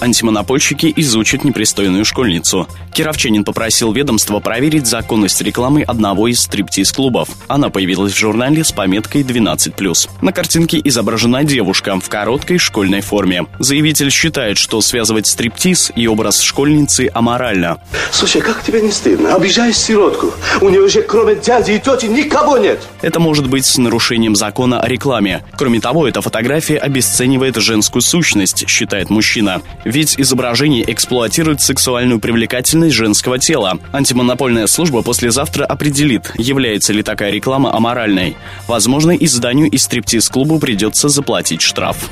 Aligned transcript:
Антимонопольщики 0.00 0.92
изучат 0.96 1.44
непристойную 1.44 2.04
школьницу. 2.04 2.66
Кировчанин 2.92 3.44
попросил 3.44 3.92
ведомство 3.92 4.40
проверить 4.40 4.86
законность 4.86 5.40
рекламы 5.42 5.82
одного 5.82 6.28
из 6.28 6.40
стриптиз-клубов. 6.40 7.28
Она 7.48 7.70
появилась 7.70 8.12
в 8.12 8.18
журнале 8.18 8.64
с 8.64 8.72
пометкой 8.72 9.22
12+. 9.22 10.08
На 10.22 10.32
картинке 10.32 10.80
изображена 10.82 11.44
девушка 11.44 11.98
в 12.00 12.08
короткой 12.08 12.58
школьной 12.58 13.00
форме. 13.00 13.46
Заявитель 13.58 14.10
считает, 14.10 14.58
что 14.58 14.80
связывать 14.80 15.26
стриптиз 15.26 15.92
и 15.94 16.06
образ 16.06 16.40
школьницы 16.40 17.10
аморально. 17.12 17.78
Слушай, 18.12 18.40
как 18.42 18.62
тебе 18.62 18.80
не 18.82 18.90
стыдно? 18.90 19.34
Обижаешь 19.34 19.76
сиротку. 19.76 20.32
У 20.60 20.68
нее 20.68 20.88
же 20.88 21.02
кроме 21.02 21.36
дяди 21.36 21.72
и 21.72 21.78
тети 21.78 22.06
никого 22.06 22.58
нет. 22.58 22.80
Это 23.02 23.20
может 23.20 23.48
быть 23.48 23.78
нарушением 23.78 24.36
закона 24.36 24.80
о 24.80 24.88
рекламе. 24.88 25.44
Кроме 25.56 25.80
того, 25.80 26.08
эта 26.08 26.20
фотография 26.20 26.78
обесценивает 26.78 27.56
женскую 27.56 28.02
сущность, 28.02 28.68
считает 28.68 29.10
мужчина. 29.10 29.62
Ведь 29.90 30.20
изображение 30.20 30.84
эксплуатирует 30.86 31.60
сексуальную 31.60 32.20
привлекательность 32.20 32.94
женского 32.94 33.40
тела. 33.40 33.80
Антимонопольная 33.90 34.68
служба 34.68 35.02
послезавтра 35.02 35.64
определит, 35.64 36.30
является 36.38 36.92
ли 36.92 37.02
такая 37.02 37.32
реклама 37.32 37.74
аморальной. 37.74 38.36
Возможно, 38.68 39.10
изданию 39.10 39.68
и 39.68 39.76
стриптиз-клубу 39.76 40.60
придется 40.60 41.08
заплатить 41.08 41.62
штраф. 41.62 42.08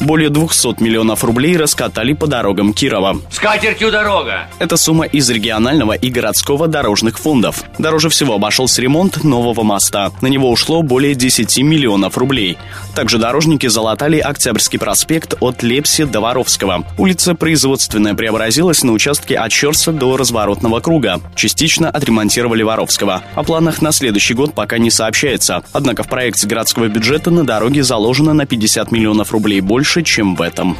Более 0.00 0.30
200 0.30 0.82
миллионов 0.82 1.24
рублей 1.24 1.56
раскатали 1.56 2.12
по 2.12 2.26
дорогам 2.26 2.72
Кирова. 2.72 3.16
С 3.30 3.38
катертью 3.38 3.90
дорога! 3.90 4.48
Это 4.58 4.76
сумма 4.76 5.06
из 5.06 5.28
регионального 5.30 5.92
и 5.92 6.10
городского 6.10 6.68
дорожных 6.68 7.18
фондов. 7.18 7.64
Дороже 7.78 8.08
всего 8.08 8.34
обошелся 8.34 8.82
ремонт 8.82 9.24
нового 9.24 9.62
моста. 9.62 10.12
На 10.20 10.28
него 10.28 10.50
ушло 10.50 10.82
более 10.82 11.14
10 11.14 11.58
миллионов 11.58 12.16
рублей. 12.18 12.56
Также 12.94 13.18
дорожники 13.18 13.66
залатали 13.66 14.18
Октябрьский 14.18 14.78
проспект 14.78 15.34
от 15.40 15.62
Лепси 15.62 16.04
до 16.04 16.20
Воровского. 16.20 16.84
Улица 16.98 17.34
производственная 17.34 18.14
преобразилась 18.14 18.82
на 18.82 18.92
участке 18.92 19.36
от 19.36 19.52
Щерса 19.52 19.92
до 19.92 20.16
разворотного 20.16 20.80
круга. 20.80 21.20
Частично 21.34 21.90
отремонтировали 21.90 22.62
Воровского. 22.62 23.22
О 23.34 23.42
планах 23.42 23.82
на 23.82 23.92
следующий 23.92 24.34
год 24.34 24.54
пока 24.54 24.78
не 24.78 24.90
сообщается. 24.90 25.62
Однако 25.72 26.02
в 26.02 26.08
проекте 26.08 26.46
городского 26.46 26.88
бюджета 26.88 27.30
на 27.30 27.44
дороге 27.44 27.82
заложено 27.82 28.32
на 28.32 28.46
50 28.46 28.90
миллионов 28.92 29.32
рублей 29.32 29.60
больше, 29.66 30.02
чем 30.02 30.36
в 30.36 30.42
этом. 30.42 30.76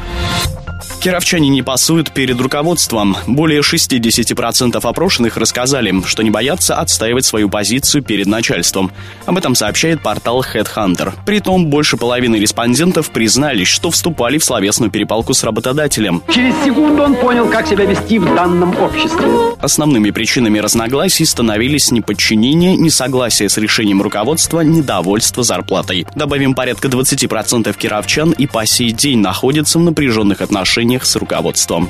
Кировчане 1.07 1.47
не 1.47 1.61
пасуют 1.61 2.11
перед 2.11 2.37
руководством. 2.41 3.15
Более 3.27 3.61
60% 3.61 4.77
опрошенных 4.83 5.37
рассказали, 5.37 6.03
что 6.05 6.21
не 6.21 6.29
боятся 6.29 6.75
отстаивать 6.75 7.23
свою 7.23 7.47
позицию 7.47 8.03
перед 8.03 8.27
начальством. 8.27 8.91
Об 9.25 9.37
этом 9.37 9.55
сообщает 9.55 10.03
портал 10.03 10.43
Headhunter. 10.43 11.13
Притом 11.25 11.67
больше 11.67 11.95
половины 11.95 12.35
респондентов 12.35 13.11
признались, 13.11 13.69
что 13.69 13.89
вступали 13.89 14.37
в 14.37 14.43
словесную 14.43 14.91
перепалку 14.91 15.33
с 15.33 15.45
работодателем. 15.45 16.23
Через 16.27 16.53
секунду 16.65 17.03
он 17.03 17.15
понял, 17.15 17.47
как 17.47 17.67
себя 17.67 17.85
вести 17.85 18.19
в 18.19 18.25
данном 18.35 18.77
обществе. 18.77 19.27
Основными 19.61 20.11
причинами 20.11 20.59
разногласий 20.59 21.23
становились 21.23 21.89
неподчинение, 21.89 22.75
несогласие 22.75 23.47
с 23.47 23.55
решением 23.55 24.01
руководства, 24.01 24.59
недовольство 24.59 25.41
зарплатой. 25.41 26.05
Добавим, 26.15 26.53
порядка 26.53 26.89
20% 26.89 27.73
кировчан 27.77 28.31
и 28.31 28.45
по 28.45 28.65
сей 28.65 28.91
день 28.91 29.19
находятся 29.19 29.79
в 29.79 29.83
напряженных 29.83 30.41
отношениях 30.41 30.96
с 31.05 31.15
руководством. 31.15 31.89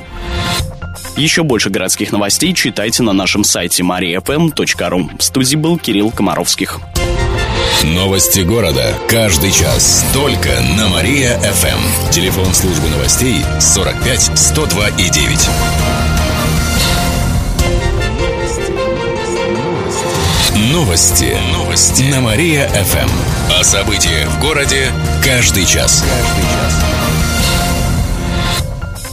Еще 1.16 1.42
больше 1.42 1.68
городских 1.70 2.12
новостей 2.12 2.54
читайте 2.54 3.02
на 3.02 3.12
нашем 3.12 3.42
сайте 3.42 3.82
mariafm.ru. 3.82 5.18
В 5.18 5.22
студии 5.22 5.56
был 5.56 5.78
Кирилл 5.78 6.10
Комаровских. 6.10 6.80
Новости 7.82 8.40
города. 8.40 8.94
Каждый 9.08 9.52
час. 9.52 10.04
Только 10.12 10.50
на 10.76 10.88
Мария-ФМ. 10.88 12.10
Телефон 12.10 12.52
службы 12.52 12.88
новостей 12.88 13.36
45 13.60 14.38
102 14.38 14.88
и 14.90 15.08
9. 15.10 15.48
Новости. 20.72 21.36
Новости. 21.52 22.02
На 22.02 22.20
Мария-ФМ. 22.20 23.08
О 23.58 23.64
событиях 23.64 24.28
в 24.28 24.40
городе 24.40 24.92
каждый 25.24 25.64
час. 25.64 26.04
Каждый 26.04 26.42
час. 26.42 26.97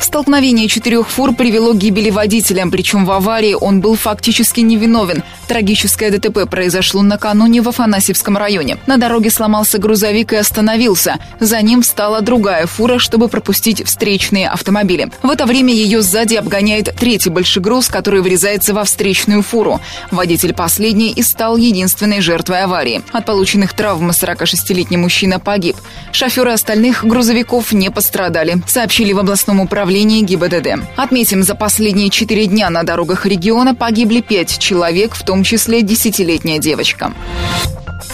Столкновение 0.00 0.68
четырех 0.68 1.08
фур 1.08 1.34
привело 1.34 1.72
к 1.72 1.78
гибели 1.78 2.10
водителя, 2.10 2.66
причем 2.70 3.04
в 3.06 3.10
аварии 3.10 3.54
он 3.54 3.80
был 3.80 3.96
фактически 3.96 4.60
невиновен. 4.60 5.22
Трагическое 5.48 6.10
ДТП 6.10 6.48
произошло 6.48 7.02
накануне 7.02 7.62
в 7.62 7.68
Афанасьевском 7.68 8.36
районе. 8.36 8.78
На 8.86 8.98
дороге 8.98 9.30
сломался 9.30 9.78
грузовик 9.78 10.32
и 10.32 10.36
остановился. 10.36 11.18
За 11.40 11.60
ним 11.62 11.82
встала 11.82 12.20
другая 12.20 12.66
фура, 12.66 12.98
чтобы 12.98 13.28
пропустить 13.28 13.84
встречные 13.84 14.48
автомобили. 14.48 15.10
В 15.22 15.30
это 15.30 15.46
время 15.46 15.72
ее 15.72 16.02
сзади 16.02 16.34
обгоняет 16.34 16.94
третий 16.98 17.30
большегруз, 17.30 17.88
который 17.88 18.22
врезается 18.22 18.74
во 18.74 18.84
встречную 18.84 19.42
фуру. 19.42 19.80
Водитель 20.10 20.52
последний 20.52 21.12
и 21.12 21.22
стал 21.22 21.56
единственной 21.56 22.20
жертвой 22.20 22.62
аварии. 22.62 23.02
От 23.12 23.24
полученных 23.24 23.72
травм 23.72 24.10
46-летний 24.10 24.96
мужчина 24.96 25.38
погиб. 25.38 25.76
Шоферы 26.12 26.52
остальных 26.52 27.04
грузовиков 27.04 27.72
не 27.72 27.90
пострадали, 27.90 28.56
сообщили 28.66 29.12
в 29.12 29.18
областном 29.18 29.60
управлении 29.60 29.85
ГИБДД. 30.22 30.86
Отметим, 30.96 31.42
за 31.42 31.54
последние 31.54 32.10
четыре 32.10 32.46
дня 32.46 32.70
на 32.70 32.82
дорогах 32.82 33.26
региона 33.26 33.74
погибли 33.74 34.20
пять 34.20 34.58
человек, 34.58 35.14
в 35.14 35.24
том 35.24 35.42
числе 35.42 35.82
десятилетняя 35.82 36.58
девочка. 36.58 37.12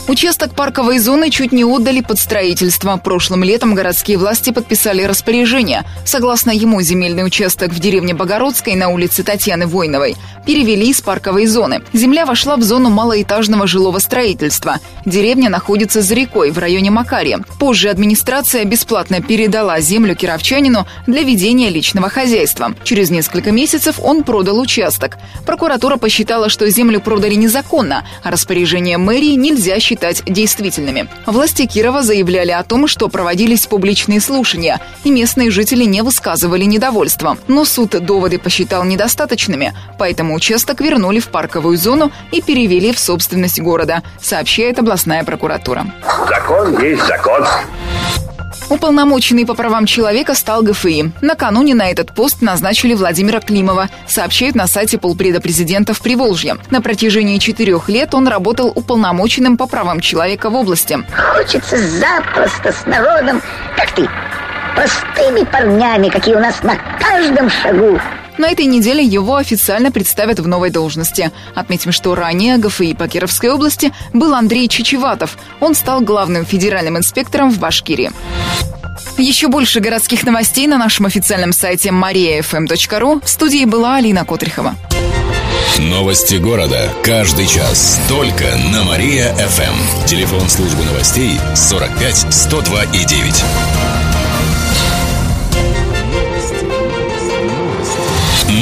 Участок 0.09 0.57
парковой 0.57 0.99
зоны 0.99 1.31
чуть 1.31 1.53
не 1.53 1.65
отдали 1.65 2.01
под 2.01 2.19
строительство. 2.19 2.97
Прошлым 2.97 3.45
летом 3.45 3.75
городские 3.75 4.19
власти 4.19 4.51
подписали 4.51 5.03
распоряжение. 5.05 5.85
Согласно 6.05 6.51
ему, 6.51 6.83
земельный 6.83 7.25
участок 7.25 7.71
в 7.71 7.79
деревне 7.79 8.13
Богородской 8.13 8.75
на 8.75 8.89
улице 8.89 9.23
Татьяны 9.23 9.69
Войновой 9.69 10.17
перевели 10.45 10.91
из 10.91 11.01
парковой 11.01 11.47
зоны. 11.47 11.83
Земля 11.93 12.27
вошла 12.27 12.57
в 12.57 12.63
зону 12.63 12.91
малоэтажного 12.91 13.69
жилого 13.69 14.01
строительства. 14.01 14.81
Деревня 15.07 15.49
находится 15.49 16.03
за 16.03 16.15
рекой 16.15 16.51
в 16.51 16.59
районе 16.59 16.91
Макария. 16.91 17.39
Позже 17.61 17.89
администрация 17.89 18.65
бесплатно 18.65 19.23
передала 19.23 19.81
землю 19.81 20.17
кировчанину 20.17 20.89
для 21.07 21.23
ведения 21.23 21.71
личного 21.71 22.09
хозяйства. 22.09 22.75
Через 22.83 23.11
несколько 23.11 23.53
месяцев 23.53 24.01
он 24.03 24.25
продал 24.25 24.59
участок. 24.59 25.19
Прокуратура 25.47 25.97
посчитала, 25.97 26.49
что 26.49 26.69
землю 26.69 27.01
продали 27.01 27.35
незаконно, 27.35 28.05
а 28.25 28.33
распоряжение 28.33 28.99
мэрии 28.99 29.35
нельзя 29.37 29.79
считать 29.79 29.92
считать 29.93 30.25
действительными. 30.25 31.07
Власти 31.27 31.67
Кирова 31.67 32.03
заявляли 32.03 32.51
о 32.51 32.63
том, 32.63 32.89
что 32.89 33.11
проводились 33.11 33.67
публичные 33.67 34.21
слушания, 34.21 34.81
и 35.05 35.11
местные 35.11 35.51
жители 35.51 35.85
не 35.85 36.03
высказывали 36.03 36.65
недовольства. 36.65 37.37
Но 37.47 37.67
суд 37.67 37.91
доводы 37.91 38.39
посчитал 38.39 38.85
недостаточными, 38.85 39.75
поэтому 39.99 40.35
участок 40.35 40.81
вернули 40.81 41.21
в 41.21 41.29
парковую 41.29 41.77
зону 41.77 42.11
и 42.31 42.41
перевели 42.41 42.95
в 42.95 42.99
собственность 42.99 43.61
города, 43.61 44.03
сообщает 44.19 44.79
областная 44.79 45.25
прокуратура. 45.25 45.85
Закон 46.27 46.83
есть 46.83 47.07
закон. 47.07 47.45
Уполномоченный 48.71 49.47
по 49.47 49.55
правам 49.55 49.87
человека 49.87 50.35
стал 50.35 50.63
ГФИ. 50.63 51.13
Накануне 51.21 51.75
на 51.75 51.91
этот 51.91 52.15
пост 52.15 52.43
назначили 52.43 52.95
Владимира 52.95 53.41
Климова, 53.41 53.89
сообщают 54.07 54.55
на 54.55 54.67
сайте 54.67 54.99
полпреда 54.99 55.41
президента 55.41 55.95
в 55.95 56.01
Приволжье. 56.01 56.57
На 56.71 56.81
протяжении 56.81 57.39
четырех 57.39 57.89
лет 57.89 58.15
он 58.15 58.29
работал 58.29 58.73
уполномоченным 58.75 59.57
по 59.57 59.67
правам 59.67 60.01
человека 60.01 60.51
в 60.51 60.55
области. 60.55 60.99
Хочется 61.15 61.77
запросто 61.77 62.73
с 62.73 62.87
народом, 62.87 63.43
как 63.77 63.95
ты, 63.95 64.09
простыми 64.75 65.45
парнями, 65.45 66.09
какие 66.09 66.35
у 66.35 66.41
нас 66.41 66.63
на 66.63 66.77
каждом 66.99 67.51
шагу. 67.51 67.99
На 68.39 68.49
этой 68.49 68.65
неделе 68.65 69.05
его 69.05 69.37
официально 69.37 69.91
представят 69.91 70.41
в 70.41 70.49
новой 70.49 70.71
должности. 70.71 71.31
Отметим, 71.55 71.93
что 71.93 72.15
ранее 72.15 72.59
ГФИ 72.59 72.95
по 72.95 73.09
Кировской 73.09 73.51
области 73.51 73.93
был 74.13 74.35
Андрей 74.35 74.69
Чичеватов. 74.69 75.37
Он 75.61 75.75
стал 75.75 76.01
главным 76.01 76.47
федеральным 76.47 76.97
инспектором 76.97 77.51
в 77.51 77.59
Башкирии. 77.59 78.11
Еще 79.19 79.49
больше 79.49 79.81
городских 79.81 80.25
новостей 80.25 80.67
на 80.67 80.79
нашем 80.79 81.07
официальном 81.07 81.53
сайте 81.53 81.91
mariafm.ru. 81.91 83.23
В 83.25 83.29
студии 83.29 83.65
была 83.65 83.97
Алина 83.97 84.25
Котрихова. 84.25 84.75
Новости 85.79 86.37
города. 86.37 86.91
Каждый 87.03 87.47
час. 87.47 88.01
Только 88.09 88.45
на 88.73 88.85
Мария-ФМ. 88.85 90.07
Телефон 90.07 90.49
службы 90.49 90.85
новостей 90.85 91.39
45 91.55 92.27
102 92.31 92.85
и 92.85 93.05
9. 93.05 93.45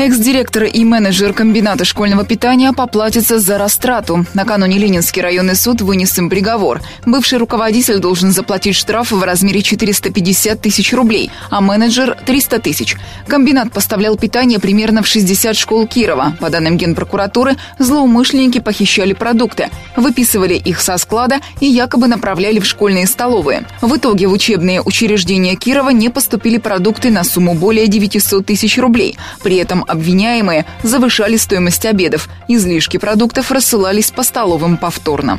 Экс-директор 0.00 0.62
и 0.62 0.84
менеджер 0.84 1.32
комбината 1.32 1.84
школьного 1.84 2.24
питания 2.24 2.72
поплатится 2.72 3.40
за 3.40 3.58
растрату. 3.58 4.24
Накануне 4.32 4.78
Ленинский 4.78 5.20
районный 5.20 5.56
суд 5.56 5.80
вынес 5.80 6.16
им 6.18 6.30
приговор. 6.30 6.80
Бывший 7.04 7.38
руководитель 7.38 7.98
должен 7.98 8.30
заплатить 8.30 8.76
штраф 8.76 9.10
в 9.10 9.20
размере 9.20 9.60
450 9.60 10.60
тысяч 10.60 10.92
рублей, 10.92 11.32
а 11.50 11.60
менеджер– 11.60 12.16
300 12.26 12.60
тысяч. 12.60 12.96
Комбинат 13.26 13.72
поставлял 13.72 14.16
питание 14.16 14.60
примерно 14.60 15.02
в 15.02 15.08
60 15.08 15.56
школ 15.56 15.88
Кирова. 15.88 16.36
По 16.38 16.48
данным 16.48 16.76
Генпрокуратуры, 16.76 17.56
злоумышленники 17.80 18.60
похищали 18.60 19.14
продукты, 19.14 19.68
выписывали 19.96 20.54
их 20.54 20.80
со 20.80 20.96
склада 20.98 21.40
и 21.58 21.66
якобы 21.66 22.06
направляли 22.06 22.60
в 22.60 22.66
школьные 22.66 23.08
столовые. 23.08 23.66
В 23.80 23.96
итоге 23.96 24.28
в 24.28 24.32
учебные 24.32 24.80
учреждения 24.80 25.56
Кирова 25.56 25.90
не 25.90 26.08
поступили 26.08 26.58
продукты 26.58 27.10
на 27.10 27.24
сумму 27.24 27.54
более 27.54 27.88
900 27.88 28.46
тысяч 28.46 28.78
рублей. 28.78 29.18
При 29.42 29.56
этом 29.56 29.86
обвиняемые 29.88 30.66
завышали 30.82 31.36
стоимость 31.36 31.86
обедов. 31.86 32.28
Излишки 32.48 32.96
продуктов 32.96 33.50
рассылались 33.50 34.10
по 34.10 34.22
столовым 34.22 34.76
повторно. 34.76 35.38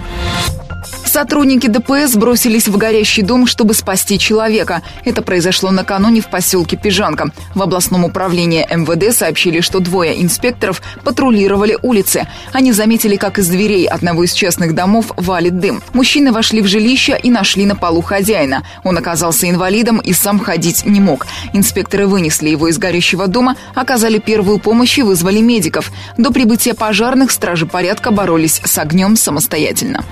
Сотрудники 1.06 1.68
ДПС 1.68 2.16
бросились 2.16 2.68
в 2.68 2.78
горящий 2.78 3.24
дом, 3.24 3.48
чтобы 3.48 3.74
спасти 3.74 4.20
человека. 4.20 4.84
Это 5.06 5.22
произошло 5.22 5.72
накануне 5.72 6.22
в 6.22 6.30
поселке 6.30 6.78
Пижанка. 6.78 7.32
В 7.56 7.62
областном 7.62 8.06
управлении 8.06 8.68
МВД 8.70 9.16
сообщили, 9.16 9.62
что 9.62 9.80
двое 9.80 10.22
инспекторов 10.22 10.82
патрулировали 11.04 11.78
улицы. 11.82 12.28
Они 12.54 12.72
заметили, 12.72 13.16
как 13.16 13.40
из 13.40 13.48
дверей 13.48 13.88
одного 13.88 14.24
из 14.24 14.34
частных 14.34 14.76
домов 14.76 15.12
валит 15.18 15.60
дым. 15.60 15.82
Мужчины 15.94 16.32
вошли 16.32 16.62
в 16.62 16.68
жилище 16.68 17.20
и 17.22 17.30
нашли 17.32 17.66
на 17.66 17.76
полу 17.76 18.02
хозяина. 18.02 18.64
Он 18.84 18.98
оказался 18.98 19.50
инвалидом 19.50 19.98
и 19.98 20.14
сам 20.14 20.40
ходить 20.40 20.86
не 20.86 21.02
мог. 21.02 21.26
Инспекторы 21.54 22.08
вынесли 22.08 22.50
его 22.50 22.68
из 22.68 22.78
горящего 22.78 23.28
дома, 23.28 23.56
оказали 23.74 24.20
первую 24.20 24.60
помощь 24.60 24.98
и 25.00 25.04
вызвали 25.04 25.40
медиков. 25.40 25.92
До 26.18 26.32
прибытия 26.32 26.76
пожарных 26.76 27.32
стражи 27.32 27.66
порядка 27.66 28.12
боролись 28.12 28.62
с 28.64 28.78
огнем 28.78 29.16
самостоятельно. 29.16 30.04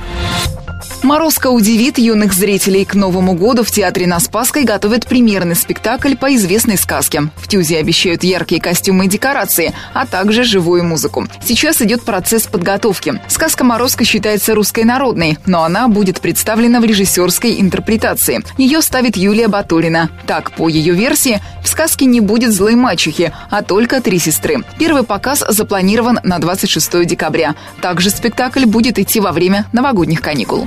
Морозко 1.03 1.47
удивит 1.47 1.97
юных 1.97 2.33
зрителей. 2.33 2.85
К 2.85 2.95
Новому 2.95 3.33
году 3.33 3.63
в 3.63 3.71
театре 3.71 4.07
на 4.07 4.19
Спасской 4.19 4.63
готовят 4.63 5.07
премьерный 5.07 5.55
спектакль 5.55 6.15
по 6.15 6.35
известной 6.35 6.77
сказке. 6.77 7.29
В 7.37 7.47
Тюзе 7.47 7.77
обещают 7.77 8.23
яркие 8.23 8.61
костюмы 8.61 9.05
и 9.05 9.07
декорации, 9.07 9.73
а 9.93 10.05
также 10.05 10.43
живую 10.43 10.83
музыку. 10.83 11.27
Сейчас 11.43 11.81
идет 11.81 12.03
процесс 12.03 12.43
подготовки. 12.43 13.21
Сказка 13.27 13.63
Морозко 13.63 14.05
считается 14.05 14.55
русской 14.55 14.83
народной, 14.83 15.37
но 15.45 15.63
она 15.63 15.87
будет 15.87 16.19
представлена 16.19 16.79
в 16.79 16.85
режиссерской 16.85 17.61
интерпретации. 17.61 18.41
Ее 18.57 18.81
ставит 18.81 19.17
Юлия 19.17 19.47
Батурина. 19.47 20.09
Так, 20.25 20.51
по 20.51 20.67
ее 20.67 20.93
версии, 20.93 21.41
в 21.63 21.67
сказке 21.69 22.05
не 22.05 22.21
будет 22.21 22.53
злой 22.53 22.75
мачехи, 22.75 23.33
а 23.49 23.61
только 23.61 24.01
три 24.01 24.19
сестры. 24.19 24.63
Первый 24.79 25.03
показ 25.03 25.43
запланирован 25.47 26.19
на 26.23 26.39
26 26.39 27.05
декабря. 27.05 27.55
Также 27.81 28.09
спектакль 28.09 28.65
будет 28.65 28.99
идти 28.99 29.19
во 29.19 29.31
время 29.31 29.65
новогодних 29.73 30.21
каникул. 30.21 30.66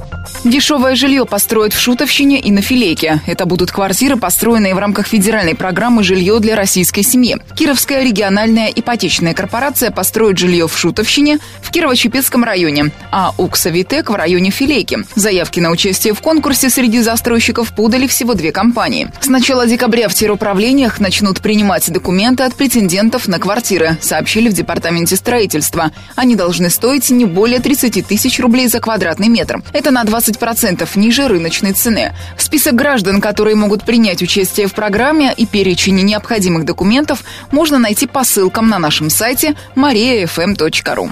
Дешевое 0.43 0.95
жилье 0.95 1.25
построят 1.25 1.71
в 1.71 1.79
Шутовщине 1.79 2.39
и 2.39 2.49
на 2.49 2.63
Филейке. 2.63 3.21
Это 3.27 3.45
будут 3.45 3.71
квартиры, 3.71 4.17
построенные 4.17 4.73
в 4.73 4.79
рамках 4.79 5.05
федеральной 5.05 5.53
программы 5.53 6.03
«Жилье 6.03 6.39
для 6.39 6.55
российской 6.55 7.03
семьи». 7.03 7.37
Кировская 7.55 8.03
региональная 8.03 8.69
ипотечная 8.69 9.35
корпорация 9.35 9.91
построит 9.91 10.39
жилье 10.39 10.67
в 10.67 10.75
Шутовщине, 10.75 11.37
в 11.61 11.71
Кирово-Чепецком 11.71 12.43
районе, 12.43 12.91
а 13.11 13.35
Уксавитек 13.37 14.09
в 14.09 14.15
районе 14.15 14.49
Филейки. 14.49 15.05
Заявки 15.13 15.59
на 15.59 15.69
участие 15.69 16.15
в 16.15 16.21
конкурсе 16.21 16.71
среди 16.71 17.01
застройщиков 17.01 17.75
подали 17.75 18.07
всего 18.07 18.33
две 18.33 18.51
компании. 18.51 19.11
С 19.21 19.27
начала 19.27 19.67
декабря 19.67 20.09
в 20.09 20.15
теруправлениях 20.15 20.99
начнут 20.99 21.39
принимать 21.41 21.91
документы 21.91 22.43
от 22.43 22.55
претендентов 22.55 23.27
на 23.27 23.37
квартиры, 23.37 23.97
сообщили 24.01 24.49
в 24.49 24.53
Департаменте 24.53 25.17
строительства. 25.17 25.91
Они 26.15 26.35
должны 26.35 26.71
стоить 26.71 27.11
не 27.11 27.25
более 27.25 27.59
30 27.59 28.07
тысяч 28.07 28.39
рублей 28.39 28.67
за 28.67 28.79
квадратный 28.79 29.29
метр. 29.29 29.61
Это 29.71 29.91
на 29.91 30.03
20 30.03 30.30
20% 30.31 30.87
ниже 30.95 31.27
рыночной 31.27 31.73
цены. 31.73 32.13
Список 32.37 32.75
граждан, 32.75 33.21
которые 33.21 33.55
могут 33.55 33.83
принять 33.83 34.21
участие 34.21 34.67
в 34.67 34.73
программе 34.73 35.33
и 35.35 35.45
перечень 35.45 35.95
необходимых 35.95 36.65
документов 36.65 37.23
можно 37.51 37.79
найти 37.79 38.07
по 38.07 38.23
ссылкам 38.23 38.69
на 38.69 38.79
нашем 38.79 39.09
сайте 39.09 39.55
mariafm.ru. 39.75 41.09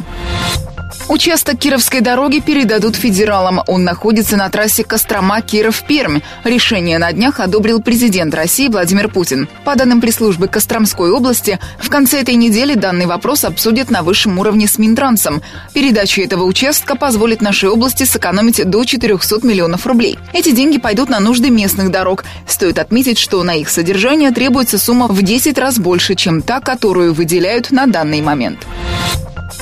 Участок 1.10 1.58
Кировской 1.58 2.02
дороги 2.02 2.40
передадут 2.40 2.96
федералам. 2.96 3.62
Он 3.66 3.84
находится 3.84 4.38
на 4.38 4.48
трассе 4.52 4.84
Кострома-Киров-Пермь. 4.84 6.22
Решение 6.44 7.00
на 7.00 7.12
днях 7.12 7.40
одобрил 7.40 7.82
президент 7.82 8.36
России 8.36 8.68
Владимир 8.68 9.10
Путин. 9.10 9.50
По 9.66 9.76
данным 9.76 10.02
пресс-службы 10.02 10.48
Костромской 10.48 11.10
области, 11.10 11.60
в 11.80 11.90
конце 11.90 12.22
этой 12.22 12.36
недели 12.36 12.76
данный 12.76 13.08
вопрос 13.08 13.44
обсудят 13.44 13.90
на 13.90 14.04
высшем 14.04 14.38
уровне 14.38 14.68
с 14.68 14.78
Минтрансом. 14.78 15.42
Передача 15.74 16.22
этого 16.22 16.44
участка 16.44 16.96
позволит 16.96 17.42
нашей 17.42 17.70
области 17.70 18.04
сэкономить 18.04 18.70
до 18.70 18.86
400 18.86 19.48
миллионов 19.48 19.88
рублей. 19.88 20.20
Эти 20.32 20.52
деньги 20.52 20.78
пойдут 20.78 21.10
на 21.10 21.20
нужды 21.20 21.50
местных 21.50 21.90
дорог. 21.90 22.24
Стоит 22.46 22.78
отметить, 22.78 23.18
что 23.18 23.42
на 23.42 23.56
их 23.56 23.72
содержание 23.72 24.30
требуется 24.30 24.78
сумма 24.78 25.08
в 25.08 25.24
10 25.24 25.58
раз 25.58 25.80
больше, 25.80 26.14
чем 26.14 26.44
та, 26.44 26.60
которую 26.60 27.16
выделяют 27.16 27.72
на 27.72 27.88
данный 27.88 28.22
момент. 28.22 28.60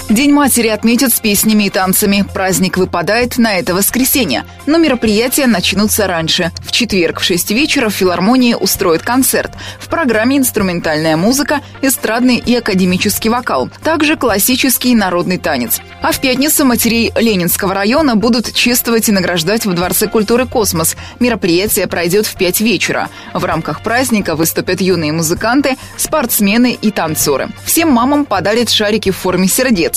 День 0.10 0.32
матери 0.32 0.70
отметят 0.70 1.14
с 1.14 1.20
песнями 1.20 1.66
и 1.66 1.70
танцами. 1.70 2.26
Праздник 2.34 2.78
выпадает 2.78 3.38
на 3.38 3.58
это 3.58 3.76
воскресенье, 3.76 4.46
но 4.66 4.78
мероприятия 4.78 5.48
начнутся 5.48 6.08
раньше. 6.08 6.54
В 6.62 6.72
четверг 6.72 7.20
в 7.20 7.26
6 7.26 7.52
вечера 7.52 7.90
в 7.90 7.94
филармонии 7.94 8.54
устроят 8.54 9.02
концерт. 9.02 9.52
В 9.80 9.90
программе 9.90 10.38
инструментальная 10.38 11.18
музыка, 11.18 11.60
эстрадный 11.82 12.38
и 12.38 12.56
академический 12.56 13.30
вокал, 13.30 13.70
также 13.84 14.16
классический 14.16 14.96
народный 14.96 15.38
танец. 15.38 15.82
А 16.02 16.14
в 16.14 16.22
пятницу 16.22 16.64
матерей 16.64 17.12
Ленинского 17.14 17.74
района 17.74 18.16
будут 18.16 18.54
чествовать 18.54 19.10
и 19.10 19.12
награждать 19.12 19.66
в 19.66 19.74
Дворце 19.74 20.08
культуры 20.08 20.46
«Космос». 20.46 20.96
Мероприятие 21.20 21.86
пройдет 21.88 22.28
в 22.28 22.38
5 22.38 22.62
вечера. 22.62 23.10
В 23.34 23.44
рамках 23.44 23.84
праздника 23.84 24.38
выступят 24.38 24.80
юные 24.80 25.12
музыканты, 25.12 25.76
спортсмены 25.98 26.78
и 26.82 26.92
танцоры. 26.92 27.50
Всем 27.66 27.92
мамам 27.92 28.24
подарят 28.24 28.70
шарики 28.70 29.12
в 29.12 29.18
форме 29.18 29.50
сердец 29.50 29.97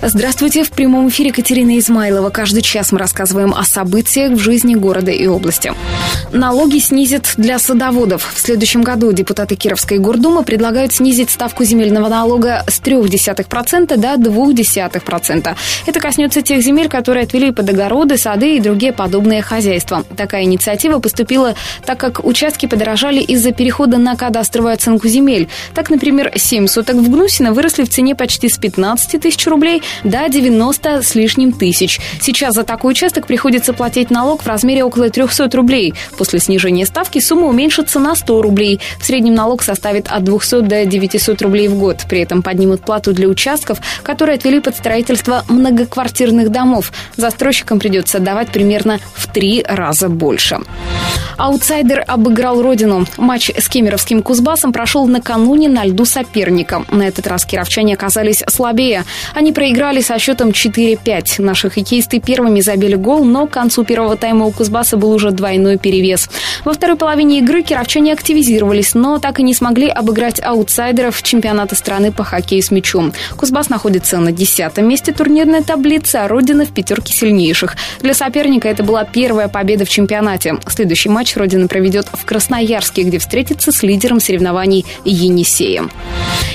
Здравствуйте, 0.00 0.62
в 0.62 0.70
прямом 0.70 1.08
эфире 1.08 1.32
Катерина 1.32 1.76
Измайлова. 1.76 2.30
Каждый 2.30 2.62
час 2.62 2.92
мы 2.92 3.00
рассказываем 3.00 3.52
о 3.52 3.64
событиях 3.64 4.32
в 4.32 4.38
жизни 4.38 4.76
города 4.76 5.10
и 5.10 5.26
области. 5.26 5.72
Налоги 6.32 6.78
снизят 6.78 7.32
для 7.36 7.58
садоводов. 7.58 8.32
В 8.32 8.38
следующем 8.38 8.82
году 8.82 9.10
депутаты 9.12 9.56
Кировской 9.56 9.98
гордумы 9.98 10.44
предлагают 10.44 10.92
снизить 10.92 11.30
ставку 11.30 11.64
земельного 11.64 12.08
налога 12.08 12.64
с 12.68 12.80
0,3% 12.80 13.96
до 13.96 14.14
0,2%. 14.14 15.56
Это 15.86 16.00
коснется 16.00 16.42
тех 16.42 16.62
земель, 16.62 16.88
которые 16.88 17.24
отвели 17.24 17.50
под 17.50 17.68
огороды, 17.68 18.18
сады 18.18 18.56
и 18.56 18.60
другие 18.60 18.92
подобные 18.92 19.42
хозяйства. 19.42 20.04
Такая 20.16 20.44
инициатива 20.44 21.00
поступила, 21.00 21.54
так 21.84 21.98
как 21.98 22.24
участки 22.24 22.66
подорожали 22.66 23.20
из-за 23.20 23.50
перехода 23.50 23.96
на 23.96 24.14
кадастровую 24.14 24.74
оценку 24.74 25.08
земель. 25.08 25.48
Так, 25.74 25.90
например, 25.90 26.30
7 26.36 26.68
соток 26.68 26.96
в 26.96 27.10
Гнусино 27.10 27.52
выросли 27.52 27.82
в 27.82 27.88
цене 27.88 28.14
почти 28.14 28.48
с 28.48 28.58
15 28.58 29.20
тысяч 29.20 29.44
рублей 29.48 29.82
до 30.04 30.28
90 30.28 31.02
с 31.02 31.14
лишним 31.14 31.52
тысяч. 31.52 32.00
Сейчас 32.20 32.54
за 32.54 32.64
такой 32.64 32.92
участок 32.92 33.26
приходится 33.26 33.72
платить 33.72 34.10
налог 34.10 34.42
в 34.42 34.46
размере 34.46 34.84
около 34.84 35.10
300 35.10 35.50
рублей. 35.56 35.94
После 36.16 36.38
снижения 36.38 36.86
ставки 36.86 37.18
сумма 37.18 37.46
уменьшится 37.46 37.98
на 37.98 38.14
100 38.14 38.42
рублей. 38.42 38.80
В 39.00 39.06
среднем 39.06 39.34
налог 39.34 39.62
составит 39.62 40.08
от 40.08 40.24
200 40.24 40.60
до 40.62 40.84
900 40.84 41.42
рублей 41.42 41.68
в 41.68 41.78
год. 41.78 42.04
При 42.08 42.20
этом 42.20 42.42
поднимут 42.42 42.82
плату 42.82 43.12
для 43.12 43.28
участков, 43.28 43.80
которые 44.02 44.36
отвели 44.36 44.60
под 44.60 44.76
строительство 44.76 45.44
многоквартирных 45.48 46.50
домов. 46.50 46.92
Застройщикам 47.16 47.78
придется 47.78 48.18
давать 48.18 48.48
примерно 48.48 48.98
в 49.14 49.26
три 49.32 49.64
раза 49.66 50.08
больше. 50.08 50.58
Аутсайдер 51.36 52.04
обыграл 52.06 52.62
родину. 52.62 53.06
Матч 53.16 53.50
с 53.56 53.68
кемеровским 53.68 54.22
Кузбассом 54.22 54.72
прошел 54.72 55.06
накануне 55.06 55.68
на 55.68 55.84
льду 55.84 56.04
соперника. 56.04 56.84
На 56.90 57.06
этот 57.06 57.28
раз 57.28 57.44
кировчане 57.44 57.94
оказались 57.94 58.42
слабее. 58.48 59.04
Они 59.34 59.52
проиграли 59.52 59.77
со 59.78 60.18
счетом 60.18 60.48
4-5. 60.48 61.40
Наши 61.40 61.70
хоккеисты 61.70 62.18
первыми 62.18 62.60
забили 62.60 62.96
гол, 62.96 63.24
но 63.24 63.46
к 63.46 63.50
концу 63.50 63.84
первого 63.84 64.16
тайма 64.16 64.46
у 64.46 64.50
Кузбасса 64.50 64.96
был 64.96 65.12
уже 65.12 65.30
двойной 65.30 65.78
перевес. 65.78 66.28
Во 66.64 66.72
второй 66.72 66.96
половине 66.96 67.38
игры 67.38 67.62
кировчане 67.62 68.12
активизировались, 68.12 68.94
но 68.94 69.20
так 69.20 69.38
и 69.38 69.44
не 69.44 69.54
смогли 69.54 69.88
обыграть 69.88 70.42
аутсайдеров 70.42 71.22
чемпионата 71.22 71.76
страны 71.76 72.10
по 72.10 72.24
хоккею 72.24 72.62
с 72.62 72.72
мячом. 72.72 73.12
Кузбасс 73.36 73.68
находится 73.68 74.18
на 74.18 74.32
десятом 74.32 74.88
месте 74.88 75.12
турнирной 75.12 75.62
таблицы, 75.62 76.16
а 76.16 76.26
Родина 76.28 76.66
в 76.66 76.72
пятерке 76.72 77.12
сильнейших. 77.12 77.76
Для 78.00 78.14
соперника 78.14 78.68
это 78.68 78.82
была 78.82 79.04
первая 79.04 79.46
победа 79.46 79.84
в 79.84 79.88
чемпионате. 79.88 80.56
Следующий 80.66 81.08
матч 81.08 81.36
Родина 81.36 81.68
проведет 81.68 82.08
в 82.12 82.24
Красноярске, 82.24 83.04
где 83.04 83.18
встретится 83.18 83.70
с 83.70 83.84
лидером 83.84 84.18
соревнований 84.18 84.84
Енисеем. 85.04 85.90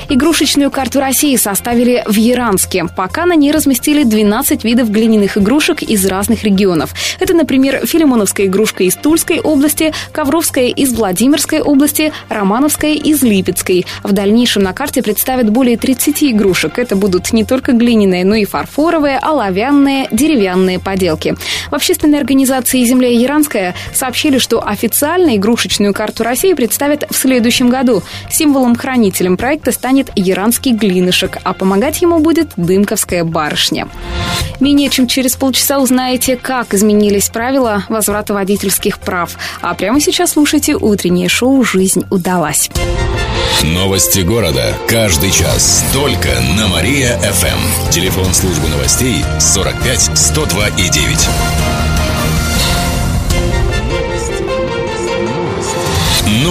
Игрушечную 0.09 0.69
карту 0.69 0.99
России 0.99 1.35
составили 1.35 2.03
в 2.05 2.15
Яранске. 2.15 2.85
Пока 2.95 3.25
на 3.25 3.35
ней 3.35 3.51
разместили 3.51 4.03
12 4.03 4.63
видов 4.63 4.91
глиняных 4.91 5.37
игрушек 5.37 5.81
из 5.81 6.05
разных 6.05 6.43
регионов. 6.43 6.93
Это, 7.19 7.33
например, 7.33 7.85
филимоновская 7.85 8.47
игрушка 8.47 8.83
из 8.83 8.95
Тульской 8.95 9.39
области, 9.39 9.93
Ковровская 10.11 10.67
из 10.67 10.93
Владимирской 10.93 11.61
области, 11.61 12.11
Романовская 12.29 12.93
из 12.93 13.23
Липецкой. 13.23 13.85
В 14.03 14.11
дальнейшем 14.11 14.63
на 14.63 14.73
карте 14.73 15.01
представят 15.01 15.49
более 15.49 15.77
30 15.77 16.23
игрушек. 16.23 16.79
Это 16.79 16.95
будут 16.95 17.31
не 17.33 17.43
только 17.43 17.71
глиняные, 17.71 18.25
но 18.25 18.35
и 18.35 18.45
фарфоровые, 18.45 19.17
оловянные, 19.19 20.07
деревянные 20.11 20.79
поделки. 20.79 21.35
В 21.71 21.75
общественной 21.75 22.19
организации 22.19 22.83
«Земля 22.83 23.09
Яранская» 23.09 23.73
сообщили, 23.93 24.37
что 24.37 24.65
официально 24.65 25.35
игрушечную 25.37 25.93
карту 25.93 26.23
России 26.23 26.53
представят 26.53 27.05
в 27.09 27.15
следующем 27.15 27.69
году. 27.69 28.03
Символом-хранителем 28.29 29.37
проекта 29.37 29.71
станет 29.71 29.92
иранский 30.01 30.73
глинышек, 30.73 31.37
а 31.43 31.53
помогать 31.53 32.01
ему 32.01 32.19
будет 32.19 32.49
дымковская 32.57 33.23
барышня. 33.23 33.87
Менее 34.59 34.89
чем 34.89 35.07
через 35.07 35.35
полчаса 35.35 35.79
узнаете, 35.79 36.35
как 36.35 36.73
изменились 36.73 37.29
правила 37.29 37.83
возврата 37.89 38.33
водительских 38.33 38.99
прав. 38.99 39.37
А 39.61 39.73
прямо 39.73 39.99
сейчас 39.99 40.31
слушайте 40.31 40.75
утреннее 40.75 41.29
шоу 41.29 41.63
«Жизнь 41.63 42.05
удалась». 42.09 42.69
Новости 43.63 44.21
города. 44.21 44.73
Каждый 44.87 45.31
час. 45.31 45.85
Только 45.93 46.29
на 46.57 46.67
Мария-ФМ. 46.67 47.91
Телефон 47.91 48.33
службы 48.33 48.67
новостей 48.67 49.23
45 49.39 50.17
102 50.17 50.67
и 50.69 50.89
9. 50.89 51.92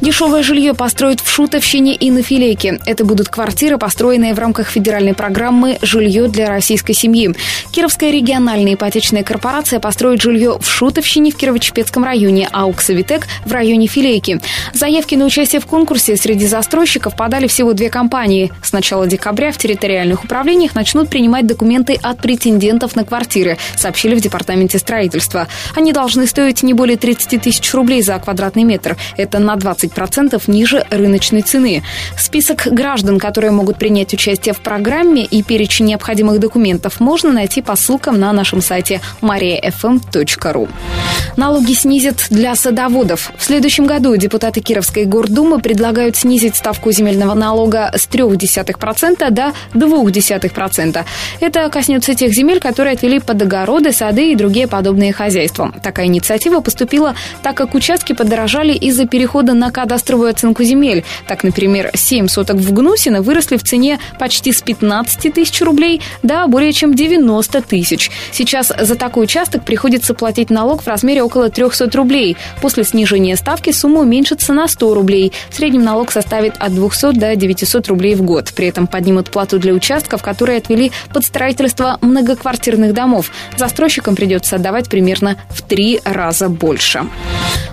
Дешевое 0.00 0.42
жилье 0.42 0.74
построят 0.74 1.20
в 1.20 1.28
Шутовщине 1.28 1.94
и 1.94 2.10
на 2.10 2.22
Филейке. 2.22 2.80
Это 2.84 3.04
будут 3.04 3.28
квартиры, 3.28 3.78
построенные 3.78 4.34
в 4.34 4.38
рамках 4.38 4.68
федеральной 4.68 5.14
программы 5.14 5.78
«Жилье 5.80 6.28
для 6.28 6.48
российской 6.48 6.92
семьи». 6.92 7.34
Кировская 7.72 8.10
региональная 8.10 8.74
ипотечная 8.74 9.22
корпорация 9.22 9.80
построит 9.80 10.20
жилье 10.20 10.58
в 10.60 10.68
Шутовщине 10.68 11.30
в 11.30 11.36
Кирово-Чепецком 11.36 12.04
районе, 12.04 12.48
а 12.52 12.66
Уксавитек 12.66 13.26
в 13.46 13.52
районе 13.52 13.86
Филейки. 13.86 14.40
Заявки 14.74 15.14
на 15.14 15.24
участие 15.24 15.60
в 15.60 15.66
конкурсе 15.66 16.16
среди 16.16 16.46
застройщиков 16.46 17.16
подали 17.16 17.46
всего 17.46 17.72
две 17.72 17.88
компании. 17.88 18.52
С 18.62 18.72
начала 18.72 19.06
декабря 19.06 19.50
в 19.50 19.56
территориальных 19.56 20.24
управлениях 20.24 20.74
начнут 20.74 21.08
принимать 21.08 21.46
документы 21.46 21.98
от 22.02 22.18
претендентов 22.18 22.96
на 22.96 23.04
квартиры 23.04 23.56
сообщили 23.76 24.14
в 24.14 24.20
Департаменте 24.20 24.78
строительства. 24.78 25.48
Они 25.74 25.92
должны 25.92 26.26
стоить 26.26 26.62
не 26.62 26.74
более 26.74 26.96
30 26.96 27.40
тысяч 27.40 27.72
рублей 27.72 28.02
за 28.02 28.18
квадратный 28.18 28.64
метр. 28.64 28.96
Это 29.16 29.38
на 29.38 29.54
20% 29.54 29.85
ниже 30.48 30.84
рыночной 30.90 31.42
цены. 31.42 31.82
Список 32.18 32.68
граждан, 32.70 33.18
которые 33.18 33.50
могут 33.50 33.78
принять 33.78 34.12
участие 34.14 34.54
в 34.54 34.60
программе 34.60 35.24
и 35.24 35.42
перечень 35.42 35.86
необходимых 35.86 36.40
документов 36.40 37.00
можно 37.00 37.32
найти 37.32 37.62
по 37.62 37.76
ссылкам 37.76 38.18
на 38.18 38.32
нашем 38.32 38.60
сайте 38.60 39.00
mariafm.ru. 39.20 40.68
Налоги 41.36 41.72
снизят 41.72 42.26
для 42.30 42.54
садоводов. 42.54 43.32
В 43.36 43.44
следующем 43.44 43.86
году 43.86 44.16
депутаты 44.16 44.60
Кировской 44.60 45.04
гордумы 45.04 45.60
предлагают 45.60 46.16
снизить 46.16 46.56
ставку 46.56 46.92
земельного 46.92 47.34
налога 47.34 47.90
с 47.94 48.08
0,3% 48.08 49.30
до 49.30 49.52
0,2%. 49.74 51.04
Это 51.40 51.68
коснется 51.68 52.14
тех 52.14 52.32
земель, 52.32 52.60
которые 52.60 52.94
отвели 52.94 53.20
под 53.20 53.42
огороды, 53.42 53.92
сады 53.92 54.32
и 54.32 54.36
другие 54.36 54.66
подобные 54.66 55.12
хозяйства. 55.12 55.72
Такая 55.82 56.06
инициатива 56.06 56.60
поступила, 56.60 57.14
так 57.42 57.56
как 57.56 57.74
участки 57.74 58.12
подорожали 58.12 58.72
из-за 58.72 59.06
перехода 59.06 59.54
на 59.54 59.70
кадастровую 59.76 60.30
оценку 60.30 60.64
земель. 60.64 61.04
Так, 61.28 61.44
например, 61.44 61.90
7 61.92 62.28
соток 62.28 62.56
в 62.56 62.72
Гнусино 62.72 63.20
выросли 63.20 63.58
в 63.58 63.62
цене 63.62 63.98
почти 64.18 64.54
с 64.54 64.62
15 64.62 65.34
тысяч 65.34 65.60
рублей 65.60 66.00
до 66.22 66.46
более 66.46 66.72
чем 66.72 66.94
90 66.94 67.60
тысяч. 67.60 68.10
Сейчас 68.32 68.72
за 68.80 68.94
такой 68.94 69.24
участок 69.24 69.66
приходится 69.66 70.14
платить 70.14 70.48
налог 70.48 70.82
в 70.82 70.86
размере 70.86 71.22
около 71.22 71.50
300 71.50 71.90
рублей. 71.94 72.38
После 72.62 72.84
снижения 72.84 73.36
ставки 73.36 73.70
сумма 73.70 74.00
уменьшится 74.00 74.54
на 74.54 74.66
100 74.66 74.94
рублей. 74.94 75.32
В 75.50 75.54
среднем 75.54 75.84
налог 75.84 76.10
составит 76.10 76.54
от 76.58 76.74
200 76.74 77.12
до 77.18 77.36
900 77.36 77.88
рублей 77.88 78.14
в 78.14 78.22
год. 78.22 78.54
При 78.56 78.68
этом 78.68 78.86
поднимут 78.86 79.30
плату 79.30 79.58
для 79.58 79.74
участков, 79.74 80.22
которые 80.22 80.56
отвели 80.56 80.90
под 81.12 81.22
строительство 81.22 81.98
многоквартирных 82.00 82.94
домов. 82.94 83.30
Застройщикам 83.58 84.16
придется 84.16 84.56
отдавать 84.56 84.88
примерно 84.88 85.36
в 85.50 85.60
три 85.60 86.00
раза 86.02 86.48
больше. 86.48 87.04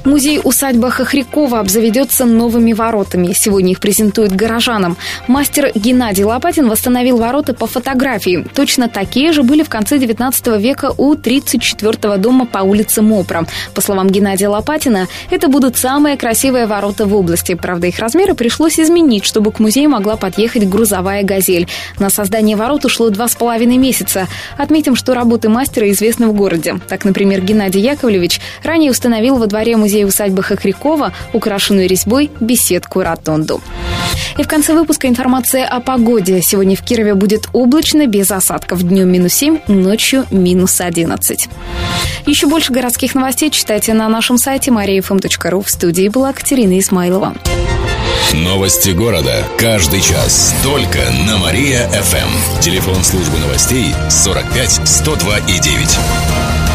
Музей-усадьба 0.03 0.89
Хохрякова 0.89 1.61
обзаведется 1.93 2.25
новыми 2.25 2.73
воротами. 2.73 3.33
Сегодня 3.33 3.71
их 3.71 3.79
презентуют 3.79 4.31
горожанам. 4.31 4.97
Мастер 5.27 5.71
Геннадий 5.75 6.23
Лопатин 6.23 6.67
восстановил 6.67 7.17
ворота 7.17 7.53
по 7.53 7.67
фотографии. 7.67 8.45
Точно 8.55 8.89
такие 8.89 9.31
же 9.31 9.43
были 9.43 9.63
в 9.63 9.69
конце 9.69 9.99
19 9.99 10.59
века 10.59 10.93
у 10.97 11.13
34-го 11.13 12.17
дома 12.17 12.45
по 12.45 12.59
улице 12.59 13.01
Мопра. 13.01 13.45
По 13.75 13.81
словам 13.81 14.09
Геннадия 14.09 14.47
Лопатина, 14.47 15.07
это 15.29 15.47
будут 15.47 15.77
самые 15.77 16.17
красивые 16.17 16.65
ворота 16.65 17.05
в 17.05 17.15
области. 17.15 17.53
Правда, 17.53 17.87
их 17.87 17.99
размеры 17.99 18.33
пришлось 18.33 18.79
изменить, 18.79 19.25
чтобы 19.25 19.51
к 19.51 19.59
музею 19.59 19.89
могла 19.89 20.15
подъехать 20.15 20.67
грузовая 20.67 21.23
«Газель». 21.23 21.67
На 21.99 22.09
создание 22.09 22.55
ворот 22.55 22.85
ушло 22.85 23.09
два 23.09 23.27
с 23.27 23.35
половиной 23.35 23.77
месяца. 23.77 24.27
Отметим, 24.57 24.95
что 24.95 25.13
работы 25.13 25.49
мастера 25.49 25.89
известны 25.91 26.27
в 26.27 26.33
городе. 26.33 26.79
Так, 26.87 27.05
например, 27.05 27.41
Геннадий 27.41 27.81
Яковлевич 27.81 28.41
ранее 28.63 28.89
установил 28.89 29.37
во 29.37 29.45
дворе 29.45 29.77
музея 29.77 30.07
усадьбы 30.07 30.41
Хохрякова 30.41 31.13
украшенную 31.33 31.82
резьбой 31.87 32.31
беседку-ротонду. 32.39 33.61
И 34.37 34.43
в 34.43 34.47
конце 34.47 34.73
выпуска 34.73 35.07
информация 35.07 35.65
о 35.65 35.79
погоде. 35.79 36.41
Сегодня 36.41 36.75
в 36.75 36.83
Кирове 36.83 37.13
будет 37.13 37.47
облачно, 37.53 38.07
без 38.07 38.31
осадков. 38.31 38.83
Днем 38.83 39.09
минус 39.09 39.33
7, 39.33 39.59
ночью 39.67 40.25
минус 40.31 40.81
11. 40.81 41.49
Еще 42.25 42.47
больше 42.47 42.73
городских 42.73 43.15
новостей 43.15 43.49
читайте 43.49 43.93
на 43.93 44.09
нашем 44.09 44.37
сайте 44.37 44.71
mariafm.ru. 44.71 45.63
В 45.63 45.69
студии 45.69 46.07
была 46.07 46.33
Катерина 46.33 46.79
Исмайлова. 46.79 47.35
Новости 48.33 48.89
города. 48.91 49.43
Каждый 49.57 50.01
час. 50.01 50.55
Только 50.63 50.99
на 51.27 51.37
Мария-ФМ. 51.37 52.61
Телефон 52.61 53.03
службы 53.03 53.37
новостей 53.39 53.93
45 54.09 54.81
102 54.85 55.37
и 55.39 55.59
9. 55.59 56.72